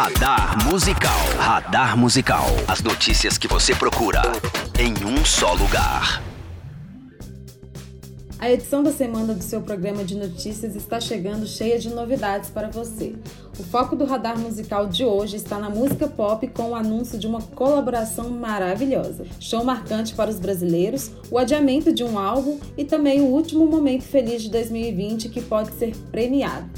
[0.00, 1.18] Radar Musical.
[1.38, 2.46] Radar Musical.
[2.68, 4.22] As notícias que você procura
[4.78, 6.22] em um só lugar.
[8.38, 12.68] A edição da semana do seu programa de notícias está chegando cheia de novidades para
[12.68, 13.16] você.
[13.58, 17.26] O foco do radar musical de hoje está na música pop com o anúncio de
[17.26, 23.20] uma colaboração maravilhosa, show marcante para os brasileiros, o adiamento de um álbum e também
[23.20, 26.70] o último momento feliz de 2020 que pode ser premiado.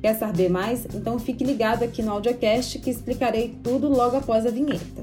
[0.00, 0.86] Quer saber mais?
[0.94, 5.02] Então fique ligado aqui no audiocast que explicarei tudo logo após a vinheta.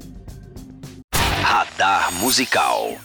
[1.42, 2.96] Radar Musical.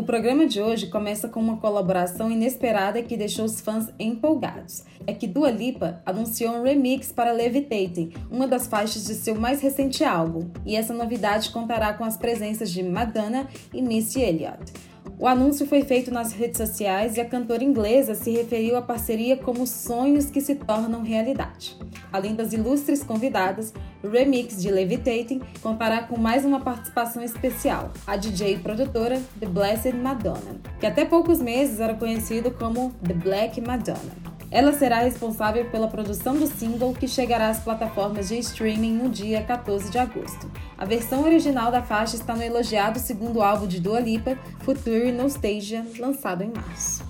[0.00, 4.84] O programa de hoje começa com uma colaboração inesperada que deixou os fãs empolgados.
[5.06, 9.60] É que Dua Lipa anunciou um remix para Levitating, uma das faixas de seu mais
[9.60, 14.72] recente álbum, e essa novidade contará com as presenças de Madonna e Missy Elliott.
[15.20, 19.36] O anúncio foi feito nas redes sociais e a cantora inglesa se referiu à parceria
[19.36, 21.76] como sonhos que se tornam realidade.
[22.10, 23.70] Além das ilustres convidadas,
[24.02, 29.46] o remix de Levitating contará com mais uma participação especial, a DJ e produtora The
[29.46, 34.29] Blessed Madonna, que até poucos meses era conhecido como The Black Madonna.
[34.50, 39.44] Ela será responsável pela produção do single que chegará às plataformas de streaming no dia
[39.44, 40.50] 14 de agosto.
[40.76, 45.86] A versão original da faixa está no elogiado segundo álbum de Dua Lipa, Future Nostalgia,
[46.00, 47.08] lançado em março.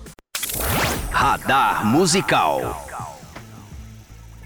[1.09, 2.85] Radar Musical.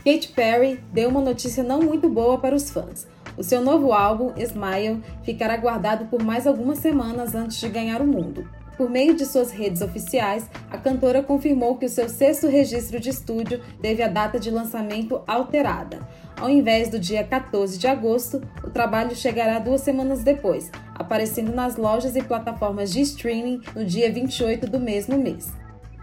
[0.05, 3.05] Katy Perry deu uma notícia não muito boa para os fãs.
[3.37, 8.07] O seu novo álbum, Smile, ficará guardado por mais algumas semanas antes de ganhar o
[8.07, 8.47] mundo.
[8.77, 13.09] Por meio de suas redes oficiais, a cantora confirmou que o seu sexto registro de
[13.09, 15.99] estúdio teve a data de lançamento alterada.
[16.37, 21.77] Ao invés do dia 14 de agosto, o trabalho chegará duas semanas depois, aparecendo nas
[21.77, 25.53] lojas e plataformas de streaming no dia 28 do mesmo mês.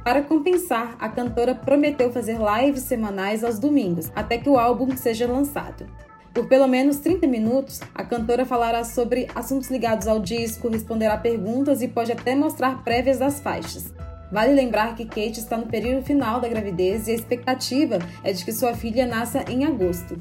[0.03, 5.31] Para compensar, a cantora prometeu fazer lives semanais aos domingos, até que o álbum seja
[5.31, 5.87] lançado.
[6.35, 11.83] Por pelo menos 30 minutos, a cantora falará sobre assuntos ligados ao disco, responderá perguntas
[11.83, 13.93] e pode até mostrar prévias das faixas.
[14.33, 18.43] Vale lembrar que Kate está no período final da gravidez e a expectativa é de
[18.43, 20.17] que sua filha nasça em agosto.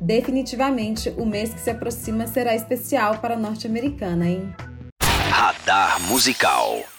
[0.00, 4.52] Definitivamente, o mês que se aproxima será especial para a norte-americana, hein?
[5.30, 6.91] Radar Musical.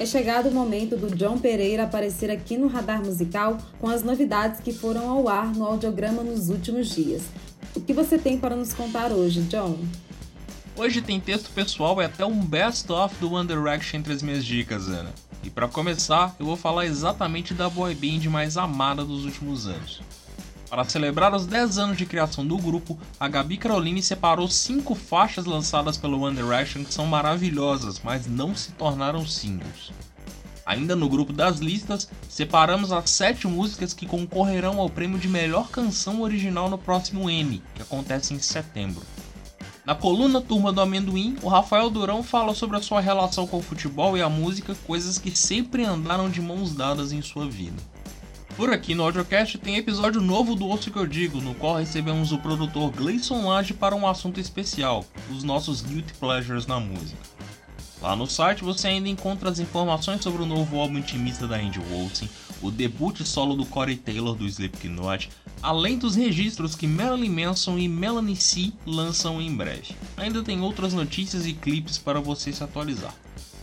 [0.00, 4.60] É chegado o momento do John Pereira aparecer aqui no Radar Musical com as novidades
[4.60, 7.24] que foram ao ar no audiograma nos últimos dias.
[7.74, 9.76] O que você tem para nos contar hoje, John?
[10.76, 14.86] Hoje tem texto pessoal e até um best-of do One Direction entre as minhas dicas,
[14.86, 15.12] Ana.
[15.42, 20.00] E para começar, eu vou falar exatamente da boy band mais amada dos últimos anos.
[20.68, 25.46] Para celebrar os 10 anos de criação do grupo, a Gabi Caroline separou 5 faixas
[25.46, 29.90] lançadas pelo One Direction que são maravilhosas, mas não se tornaram singles.
[30.66, 35.70] Ainda no grupo das listas, separamos as 7 músicas que concorrerão ao prêmio de melhor
[35.70, 39.02] canção original no próximo M, que acontece em setembro.
[39.86, 43.62] Na coluna Turma do Amendoim, o Rafael Durão fala sobre a sua relação com o
[43.62, 47.82] futebol e a música, coisas que sempre andaram de mãos dadas em sua vida.
[48.58, 52.32] Por aqui no Audiocast tem episódio novo do Osso que eu digo, no qual recebemos
[52.32, 57.22] o produtor Gleison Lage para um assunto especial, os nossos guilty pleasures na música.
[58.02, 61.78] Lá no site você ainda encontra as informações sobre o novo álbum intimista da Andy
[61.78, 62.26] Wilson,
[62.60, 65.30] o debut solo do Corey Taylor do Slipknot,
[65.62, 69.94] além dos registros que Marilyn Manson e Melanie C lançam em breve.
[70.16, 73.14] Ainda tem outras notícias e clipes para você se atualizar.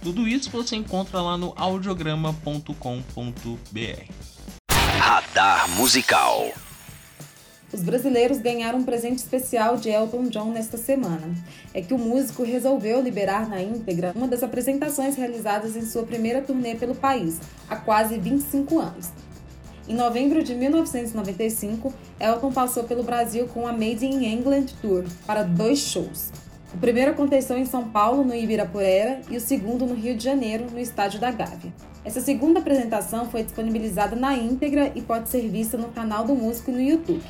[0.01, 4.34] Tudo isso você encontra lá no audiograma.com.br.
[5.07, 6.51] Radar Musical.
[7.71, 11.31] Os brasileiros ganharam um presente especial de Elton John nesta semana.
[11.75, 16.41] É que o músico resolveu liberar na íntegra uma das apresentações realizadas em sua primeira
[16.41, 17.39] turnê pelo país,
[17.69, 19.11] há quase 25 anos.
[19.87, 25.43] Em novembro de 1995, Elton passou pelo Brasil com a Made in England Tour para
[25.43, 26.31] dois shows.
[26.75, 30.65] O primeiro aconteceu em São Paulo, no Ibirapuera, e o segundo no Rio de Janeiro,
[30.69, 31.73] no Estádio da Gávea.
[32.03, 36.73] Essa segunda apresentação foi disponibilizada na íntegra e pode ser vista no canal do músico
[36.73, 37.23] no YouTube.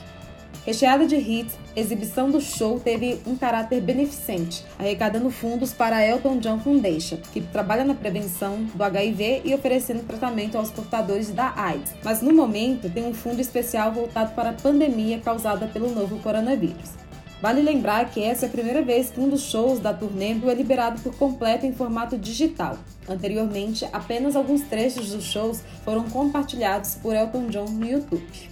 [0.65, 6.03] Recheada de hits, a exibição do show teve um caráter beneficente, arrecadando fundos para a
[6.03, 11.53] Elton John Foundation, que trabalha na prevenção do HIV e oferecendo tratamento aos portadores da
[11.55, 11.93] AIDS.
[12.03, 17.04] Mas no momento tem um fundo especial voltado para a pandemia causada pelo novo coronavírus.
[17.41, 20.53] Vale lembrar que essa é a primeira vez que um dos shows da turnê é
[20.53, 22.77] liberado por completo em formato digital.
[23.07, 28.49] Anteriormente, apenas alguns trechos dos shows foram compartilhados por Elton John no YouTube.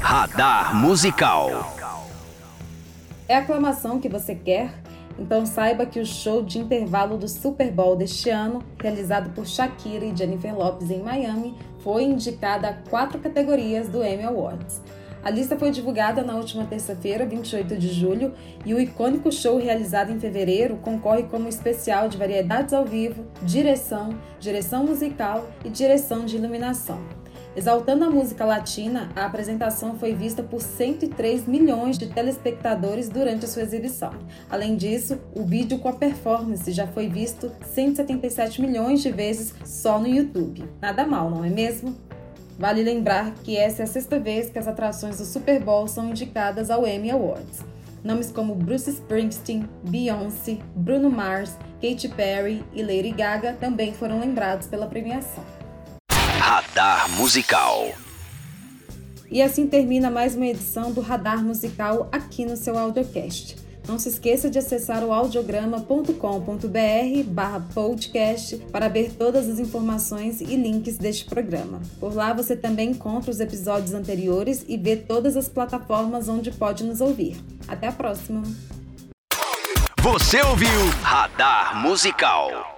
[0.00, 1.74] Radar Musical.
[3.26, 4.72] É a aclamação que você quer?
[5.18, 10.04] Então saiba que o show de intervalo do Super Bowl deste ano, realizado por Shakira
[10.04, 14.80] e Jennifer Lopez em Miami, foi indicado a quatro categorias do Emmy Awards.
[15.22, 18.32] A lista foi divulgada na última terça-feira, 28 de julho,
[18.64, 24.18] e o icônico show realizado em fevereiro concorre como especial de variedades ao vivo, direção,
[24.38, 27.00] direção musical e direção de iluminação.
[27.56, 33.48] Exaltando a música latina, a apresentação foi vista por 103 milhões de telespectadores durante a
[33.48, 34.12] sua exibição.
[34.48, 39.98] Além disso, o vídeo com a performance já foi visto 177 milhões de vezes só
[39.98, 40.68] no YouTube.
[40.80, 41.96] Nada mal, não é mesmo?
[42.58, 46.08] Vale lembrar que essa é a sexta vez que as atrações do Super Bowl são
[46.08, 47.60] indicadas ao Emmy Awards.
[48.02, 54.66] Nomes como Bruce Springsteen, Beyoncé, Bruno Mars, Katy Perry e Lady Gaga também foram lembrados
[54.66, 55.44] pela premiação.
[56.40, 57.92] Radar Musical.
[59.30, 63.67] E assim termina mais uma edição do Radar Musical aqui no seu Audiocast.
[63.88, 70.56] Não se esqueça de acessar o audiograma.com.br barra podcast para ver todas as informações e
[70.56, 71.80] links deste programa.
[71.98, 76.84] Por lá você também encontra os episódios anteriores e vê todas as plataformas onde pode
[76.84, 77.42] nos ouvir.
[77.66, 78.42] Até a próxima!
[80.02, 80.68] Você ouviu
[81.02, 82.77] Radar Musical.